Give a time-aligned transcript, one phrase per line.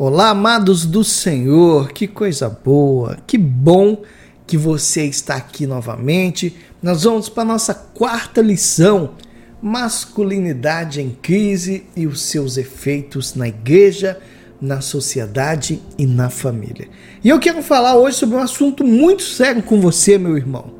[0.00, 4.00] Olá, amados do Senhor, que coisa boa, que bom
[4.46, 6.54] que você está aqui novamente.
[6.80, 9.14] Nós vamos para a nossa quarta lição:
[9.60, 14.20] masculinidade em crise e os seus efeitos na igreja,
[14.60, 16.88] na sociedade e na família.
[17.24, 20.74] E eu quero falar hoje sobre um assunto muito sério com você, meu irmão: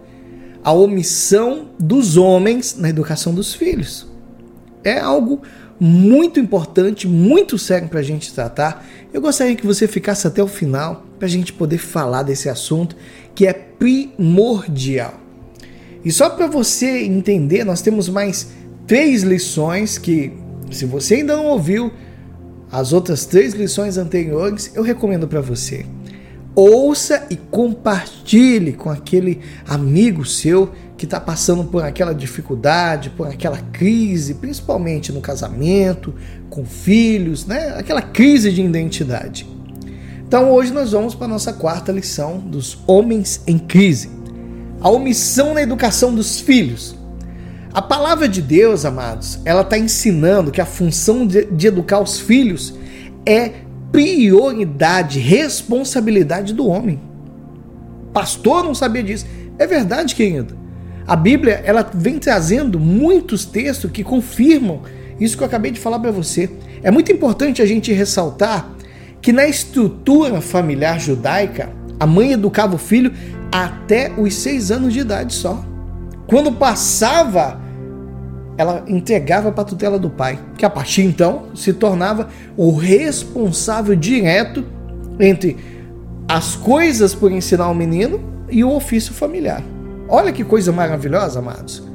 [0.63, 4.07] a omissão dos homens na educação dos filhos.
[4.85, 5.43] É algo
[5.81, 8.87] muito importante, muito sério para a gente tratar.
[9.13, 12.97] Eu gostaria que você ficasse até o final para a gente poder falar desse assunto
[13.35, 15.21] que é primordial.
[16.05, 18.49] E só para você entender, nós temos mais
[18.87, 20.33] três lições que,
[20.71, 21.93] se você ainda não ouviu
[22.71, 25.87] as outras três lições anteriores, eu recomendo para você.
[26.61, 33.59] Ouça e compartilhe com aquele amigo seu que está passando por aquela dificuldade, por aquela
[33.59, 36.13] crise, principalmente no casamento,
[36.51, 37.77] com filhos, né?
[37.79, 39.47] Aquela crise de identidade.
[40.27, 44.11] Então hoje nós vamos para a nossa quarta lição dos homens em crise.
[44.81, 46.97] A omissão na educação dos filhos.
[47.73, 52.19] A palavra de Deus, amados, ela está ensinando que a função de, de educar os
[52.19, 52.75] filhos
[53.25, 57.01] é prioridade, responsabilidade do homem.
[58.13, 59.27] Pastor não sabia disso.
[59.59, 60.57] É verdade, querido.
[61.07, 64.83] A Bíblia ela vem trazendo muitos textos que confirmam
[65.19, 66.51] isso que eu acabei de falar para você.
[66.83, 68.71] É muito importante a gente ressaltar
[69.21, 73.13] que na estrutura familiar judaica, a mãe educava o filho
[73.51, 75.65] até os seis anos de idade só.
[76.27, 77.61] Quando passava,
[78.59, 83.95] ela entregava para a tutela do pai, que a partir então se tornava o responsável
[83.95, 84.65] direto
[85.21, 85.57] entre
[86.29, 89.63] as coisas por ensinar o menino e o ofício familiar.
[90.09, 91.87] Olha que coisa maravilhosa, amados.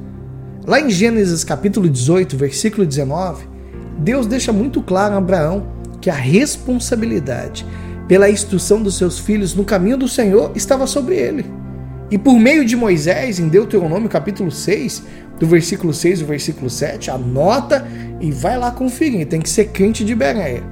[0.65, 3.45] Lá em Gênesis capítulo 18, versículo 19,
[3.99, 5.67] Deus deixa muito claro a Abraão
[5.99, 7.65] que a responsabilidade
[8.07, 11.45] pela instrução dos seus filhos no caminho do Senhor estava sobre ele.
[12.11, 15.03] E por meio de Moisés, em Deuteronômio capítulo 6,
[15.39, 17.87] do versículo 6 ao versículo 7, anota
[18.21, 20.63] e vai lá conferir, tem que ser crente de Bereia.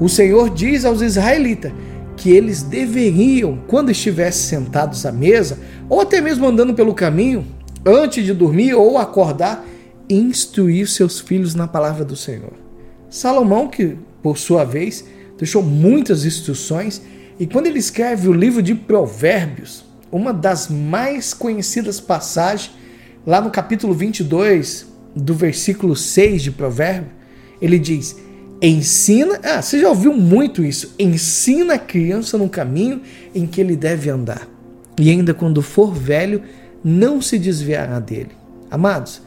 [0.00, 1.72] O Senhor diz aos israelitas
[2.16, 7.46] que eles deveriam, quando estivessem sentados à mesa, ou até mesmo andando pelo caminho,
[7.86, 9.64] antes de dormir ou acordar,
[10.10, 12.52] instruir seus filhos na palavra do Senhor.
[13.08, 15.04] Salomão, que por sua vez
[15.38, 17.00] deixou muitas instruções,
[17.38, 22.70] e quando ele escreve o livro de Provérbios, uma das mais conhecidas passagens,
[23.26, 27.12] lá no capítulo 22, do versículo 6 de Provérbios,
[27.60, 28.16] ele diz:
[28.60, 33.02] Ensina, ah, você já ouviu muito isso, ensina a criança no caminho
[33.34, 34.48] em que ele deve andar
[34.98, 36.42] e ainda quando for velho,
[36.82, 38.30] não se desviará dele.
[38.70, 39.22] Amados,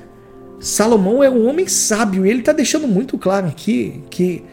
[0.59, 4.44] Salomão é um homem sábio e ele está deixando muito claro aqui que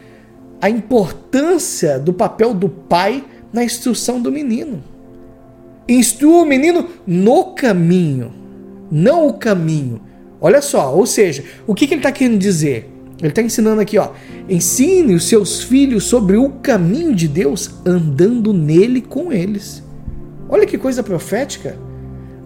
[0.61, 4.83] a importância do papel do pai na instrução do menino.
[5.89, 8.31] Instrua o menino no caminho,
[8.91, 9.99] não o caminho.
[10.39, 12.87] Olha só, ou seja, o que, que ele está querendo dizer?
[13.17, 14.11] Ele está ensinando aqui, ó.
[14.47, 19.83] Ensine os seus filhos sobre o caminho de Deus, andando nele com eles.
[20.47, 21.75] Olha que coisa profética.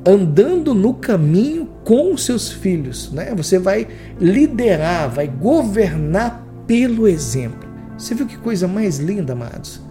[0.06, 3.34] Andando no caminho com os seus filhos, né?
[3.36, 3.88] Você vai
[4.20, 7.70] liderar, vai governar pelo exemplo.
[7.98, 9.82] Você viu que coisa mais linda, amados?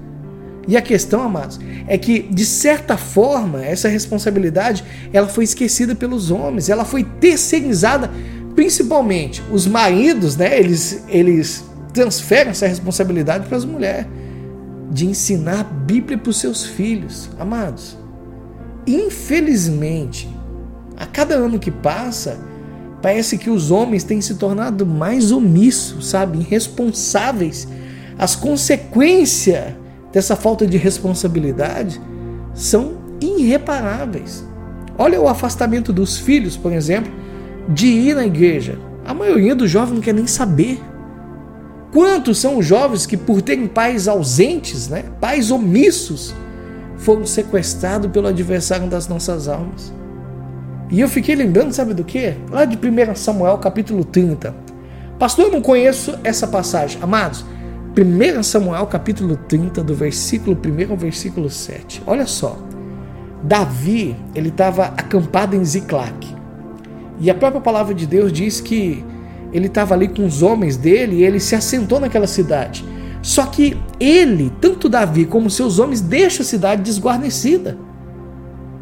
[0.66, 1.58] E a questão, amados,
[1.88, 8.10] é que de certa forma essa responsabilidade ela foi esquecida pelos homens, ela foi terceirizada,
[8.54, 10.58] principalmente os maridos, né?
[10.58, 14.06] Eles eles transferem essa responsabilidade para as mulheres
[14.90, 17.96] de ensinar a Bíblia para os seus filhos, amados.
[18.86, 20.28] Infelizmente,
[20.96, 22.38] a cada ano que passa,
[23.00, 27.66] parece que os homens têm se tornado mais omissos, sabe, irresponsáveis.
[28.18, 29.74] As consequências
[30.12, 32.00] dessa falta de responsabilidade
[32.54, 34.46] são irreparáveis.
[34.98, 37.10] Olha o afastamento dos filhos, por exemplo,
[37.68, 38.78] de ir na igreja.
[39.04, 40.80] A maioria dos jovens não quer nem saber.
[41.92, 46.34] Quantos são os jovens que, por terem pais ausentes, né, pais omissos,
[46.96, 49.92] foram sequestrados pelo adversário das nossas almas.
[50.90, 52.34] E eu fiquei lembrando, sabe do que?
[52.50, 54.54] Lá de 1 Samuel capítulo 30.
[55.18, 57.00] Pastor, eu não conheço essa passagem.
[57.02, 57.44] Amados,
[57.94, 62.02] 1 Samuel capítulo 30, do versículo 1 ao versículo 7.
[62.06, 62.58] Olha só.
[63.42, 66.34] Davi, ele estava acampado em Ziclac.
[67.20, 69.04] E a própria palavra de Deus diz que
[69.52, 72.82] ele estava ali com os homens dele e ele se assentou naquela cidade.
[73.20, 77.76] Só que ele, tanto Davi como seus homens, deixam a cidade desguarnecida.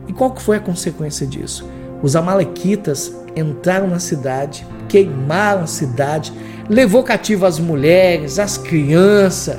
[0.07, 1.69] E qual que foi a consequência disso?
[2.03, 6.33] Os amalequitas entraram na cidade, queimaram a cidade,
[6.69, 9.59] levou cativo as mulheres, as crianças.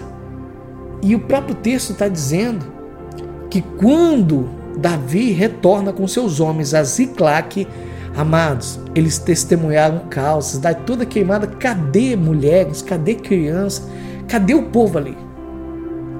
[1.02, 2.66] E o próprio texto está dizendo
[3.50, 7.68] que quando Davi retorna com seus homens a Ziclac,
[8.16, 13.88] amados, eles testemunharam causas, da toda queimada, cadê mulheres, cadê crianças,
[14.28, 15.18] cadê o povo ali?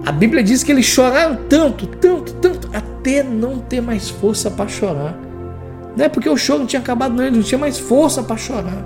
[0.06, 4.68] A Bíblia diz que eles choraram tanto, tanto, tanto, até não ter mais força para
[4.68, 5.31] chorar.
[5.96, 8.38] Não é porque o choro não tinha acabado, não, eles não tinham mais força para
[8.38, 8.86] chorar.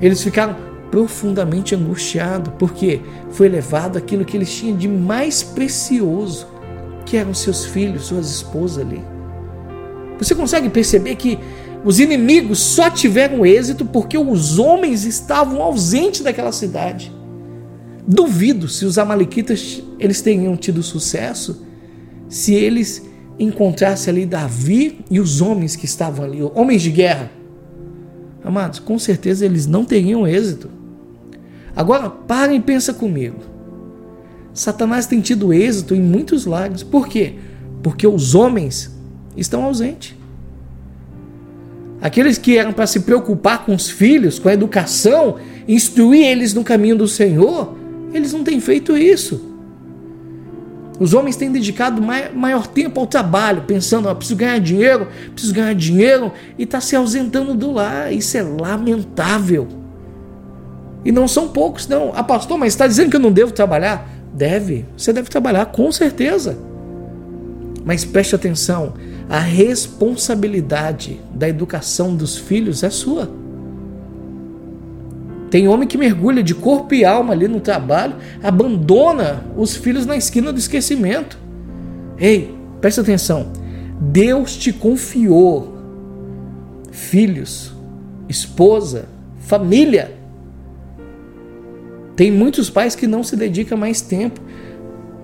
[0.00, 0.56] Eles ficaram
[0.90, 6.46] profundamente angustiados, porque foi levado aquilo que eles tinham de mais precioso,
[7.04, 9.02] que eram seus filhos, suas esposas ali.
[10.18, 11.38] Você consegue perceber que
[11.84, 17.12] os inimigos só tiveram êxito porque os homens estavam ausentes daquela cidade.
[18.06, 21.66] Duvido se os amalequitas eles teriam tido sucesso
[22.28, 23.02] se eles
[23.38, 27.30] encontrassem ali Davi e os homens que estavam ali, homens de guerra.
[28.44, 30.70] Amados, com certeza eles não teriam êxito.
[31.74, 33.38] Agora, parem e pensa comigo.
[34.52, 36.82] Satanás tem tido êxito em muitos lares.
[36.82, 37.34] Por quê?
[37.82, 38.94] Porque os homens
[39.36, 40.14] estão ausentes.
[42.00, 46.62] Aqueles que eram para se preocupar com os filhos, com a educação, instruir eles no
[46.62, 47.74] caminho do Senhor,
[48.12, 49.53] eles não têm feito isso.
[50.98, 55.74] Os homens têm dedicado maior tempo ao trabalho, pensando, oh, preciso ganhar dinheiro, preciso ganhar
[55.74, 58.12] dinheiro, e está se ausentando do lar.
[58.12, 59.66] Isso é lamentável.
[61.04, 62.12] E não são poucos, não.
[62.14, 64.08] Ah, pastor, mas está dizendo que eu não devo trabalhar?
[64.32, 66.56] Deve, você deve trabalhar, com certeza.
[67.84, 68.94] Mas preste atenção,
[69.28, 73.30] a responsabilidade da educação dos filhos é sua.
[75.50, 80.16] Tem homem que mergulha de corpo e alma ali no trabalho, abandona os filhos na
[80.16, 81.38] esquina do esquecimento.
[82.18, 83.52] Ei, presta atenção.
[84.00, 85.74] Deus te confiou
[86.90, 87.72] filhos,
[88.28, 89.06] esposa,
[89.38, 90.12] família.
[92.16, 94.40] Tem muitos pais que não se dedicam mais tempo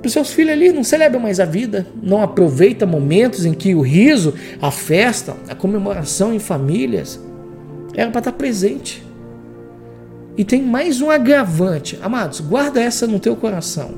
[0.00, 3.74] para os seus filhos ali, não celebram mais a vida, não aproveita momentos em que
[3.74, 7.20] o riso, a festa, a comemoração em famílias
[7.94, 9.04] era para estar presente.
[10.40, 11.98] E tem mais um agravante.
[12.00, 13.90] Amados, guarda essa no teu coração.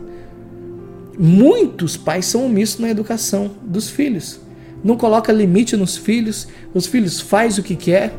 [1.16, 4.40] Muitos pais são omissos na educação dos filhos.
[4.82, 8.12] Não coloca limite nos filhos, os filhos faz o que quer.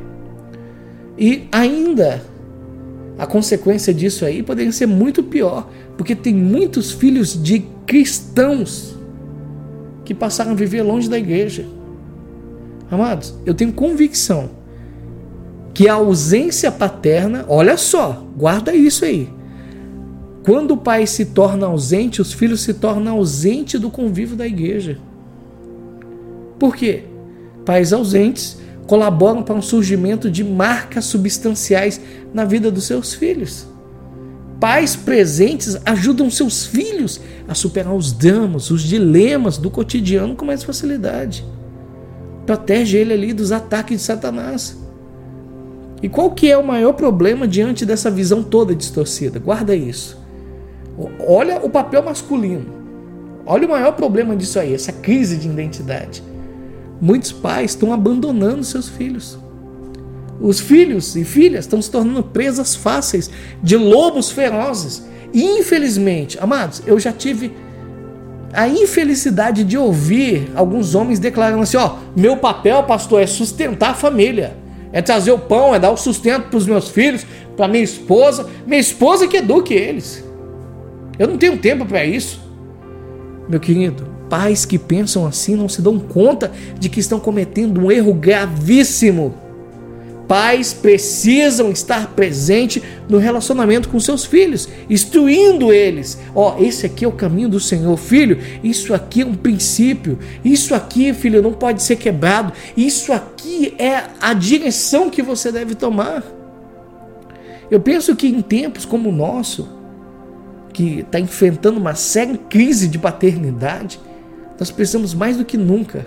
[1.20, 2.24] E ainda
[3.18, 8.96] a consequência disso aí poderia ser muito pior, porque tem muitos filhos de cristãos
[10.06, 11.66] que passaram a viver longe da igreja.
[12.90, 14.63] Amados, eu tenho convicção
[15.74, 19.30] que a ausência paterna, olha só, guarda isso aí.
[20.44, 24.98] Quando o pai se torna ausente, os filhos se tornam ausentes do convívio da igreja.
[26.60, 27.06] Por quê?
[27.66, 32.00] Pais ausentes colaboram para um surgimento de marcas substanciais
[32.34, 33.66] na vida dos seus filhos.
[34.60, 40.64] Pais presentes ajudam seus filhos a superar os dramas, os dilemas do cotidiano com mais
[40.64, 41.46] facilidade.
[42.46, 44.83] Protege ele ali dos ataques de Satanás.
[46.04, 49.40] E qual que é o maior problema diante dessa visão toda distorcida?
[49.40, 50.22] Guarda isso.
[51.26, 52.66] Olha o papel masculino.
[53.46, 56.22] Olha o maior problema disso aí, essa crise de identidade.
[57.00, 59.40] Muitos pais estão abandonando seus filhos.
[60.42, 65.06] Os filhos e filhas estão se tornando presas fáceis de lobos ferozes.
[65.32, 67.54] E infelizmente, amados, eu já tive
[68.52, 73.96] a infelicidade de ouvir alguns homens declarando assim: ó, meu papel, pastor, é sustentar a
[73.96, 74.63] família
[74.94, 77.26] é trazer o pão, é dar o sustento para os meus filhos,
[77.58, 78.48] para minha esposa.
[78.66, 80.24] Minha esposa que eduque eles.
[81.18, 82.40] Eu não tenho tempo para isso.
[83.50, 87.92] Meu querido, pais que pensam assim não se dão conta de que estão cometendo um
[87.92, 89.34] erro gravíssimo.
[90.28, 96.18] Pais precisam estar presente no relacionamento com seus filhos, instruindo eles.
[96.34, 98.40] Ó, oh, esse aqui é o caminho do Senhor, filho.
[98.64, 100.18] Isso aqui é um princípio.
[100.44, 102.54] Isso aqui, filho, não pode ser quebrado.
[102.76, 106.24] Isso aqui é a direção que você deve tomar.
[107.70, 109.68] Eu penso que em tempos como o nosso,
[110.72, 114.00] que está enfrentando uma séria crise de paternidade,
[114.60, 116.06] nós precisamos mais do que nunca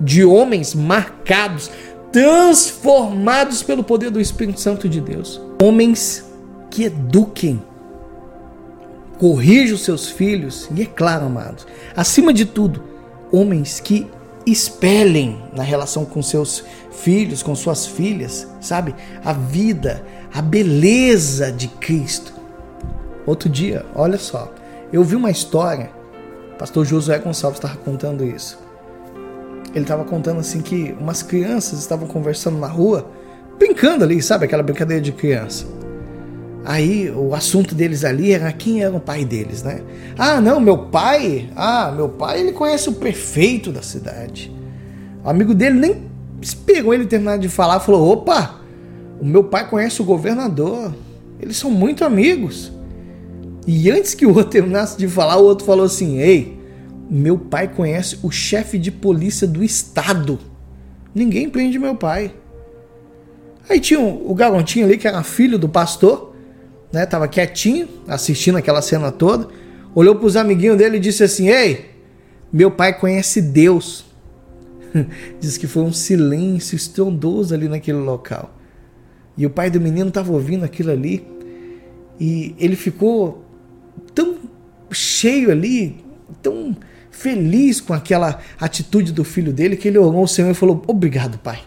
[0.00, 1.70] de homens marcados
[2.14, 5.40] transformados pelo poder do Espírito Santo de Deus.
[5.60, 6.24] Homens
[6.70, 7.60] que eduquem,
[9.18, 11.66] corrijam seus filhos e, é claro, amados,
[11.96, 12.84] acima de tudo,
[13.32, 14.06] homens que
[14.46, 18.94] espelhem na relação com seus filhos, com suas filhas, sabe?
[19.24, 22.32] A vida, a beleza de Cristo.
[23.26, 24.54] Outro dia, olha só,
[24.92, 25.90] eu vi uma história,
[26.56, 28.63] pastor Josué Gonçalves estava contando isso
[29.74, 33.10] ele estava contando assim que umas crianças estavam conversando na rua,
[33.58, 35.66] brincando ali, sabe aquela brincadeira de criança.
[36.64, 39.82] Aí o assunto deles ali era quem era o pai deles, né?
[40.16, 41.50] Ah, não, meu pai.
[41.54, 44.50] Ah, meu pai, ele conhece o prefeito da cidade.
[45.22, 46.02] O amigo dele nem
[46.40, 48.60] esperou ele terminar de falar, falou: "Opa,
[49.20, 50.94] o meu pai conhece o governador.
[51.38, 52.72] Eles são muito amigos."
[53.66, 56.53] E antes que o outro terminasse de falar, o outro falou assim: "Ei,
[57.10, 60.38] meu pai conhece o chefe de polícia do estado.
[61.14, 62.34] Ninguém prende meu pai."
[63.68, 66.34] Aí tinha o garotinho ali que era filho do pastor
[66.94, 67.04] né?
[67.04, 69.48] Tava quietinho, assistindo aquela cena toda.
[69.96, 71.90] Olhou para os amiguinhos dele e disse assim: Ei,
[72.52, 74.04] meu pai conhece Deus.
[75.40, 78.56] Diz que foi um silêncio estrondoso ali naquele local.
[79.36, 81.26] E o pai do menino estava ouvindo aquilo ali
[82.20, 83.44] e ele ficou
[84.14, 84.36] tão
[84.92, 85.96] cheio ali,
[86.40, 86.76] tão
[87.14, 91.38] feliz com aquela atitude do filho dele que ele orou ao Senhor e falou: Obrigado,
[91.38, 91.60] pai.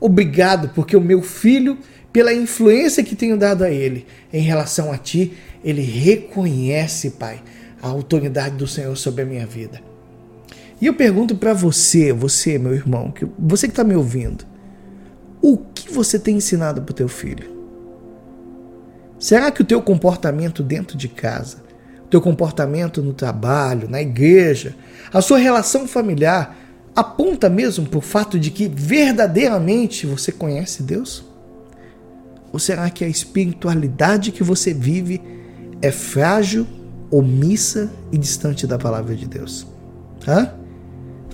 [0.00, 1.78] Obrigado, porque o meu filho
[2.12, 5.32] pela influência que tenho dado a ele em relação a ti,
[5.64, 7.42] ele reconhece, Pai,
[7.80, 9.80] a autoridade do Senhor sobre a minha vida.
[10.80, 14.44] E eu pergunto para você, você, meu irmão, você que está me ouvindo,
[15.40, 17.50] o que você tem ensinado para o teu filho?
[19.18, 21.62] Será que o teu comportamento dentro de casa,
[22.12, 24.76] teu comportamento no trabalho, na igreja,
[25.10, 26.54] a sua relação familiar
[26.94, 31.24] aponta mesmo para o fato de que verdadeiramente você conhece Deus?
[32.52, 35.22] Ou será que a espiritualidade que você vive
[35.80, 36.66] é frágil,
[37.10, 39.66] omissa e distante da palavra de Deus?
[40.28, 40.52] Hã?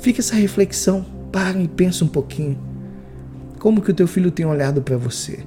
[0.00, 2.56] Fica essa reflexão, para e pensa um pouquinho.
[3.58, 5.40] Como que o teu filho tem olhado para você?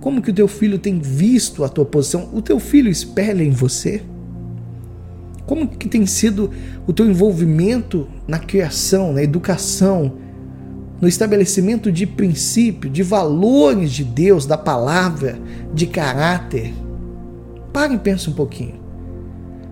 [0.00, 2.30] Como que o teu filho tem visto a tua posição?
[2.32, 4.02] O teu filho espelha em você?
[5.48, 6.50] Como que tem sido
[6.86, 10.12] o teu envolvimento na criação, na educação,
[11.00, 15.38] no estabelecimento de princípio, de valores de Deus, da palavra,
[15.72, 16.74] de caráter.
[17.72, 18.74] Pare e pense um pouquinho.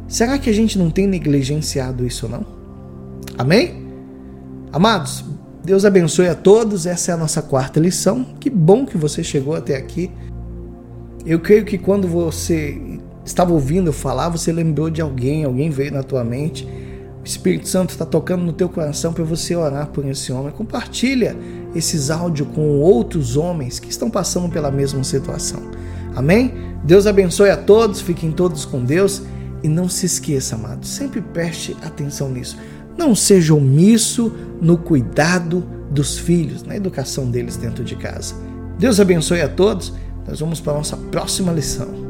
[0.09, 2.47] Será que a gente não tem negligenciado isso não?
[3.37, 3.87] Amém?
[4.73, 5.27] Amados,
[5.63, 6.87] Deus abençoe a todos.
[6.87, 8.25] Essa é a nossa quarta lição.
[8.41, 10.11] Que bom que você chegou até aqui.
[11.27, 12.81] Eu creio que quando você
[13.27, 16.67] estava ouvindo eu falar, você lembrou de alguém, alguém veio na tua mente
[17.27, 20.53] o Espírito Santo está tocando no teu coração para você orar por esse homem.
[20.53, 21.37] Compartilha
[21.75, 25.61] esses áudios com outros homens que estão passando pela mesma situação.
[26.15, 26.55] Amém?
[26.85, 29.23] Deus abençoe a todos, fiquem todos com Deus
[29.61, 32.57] e não se esqueça, amado, sempre preste atenção nisso.
[32.97, 38.37] Não seja omisso no cuidado dos filhos, na educação deles dentro de casa.
[38.79, 39.93] Deus abençoe a todos.
[40.29, 42.06] Nós vamos para a nossa próxima lição.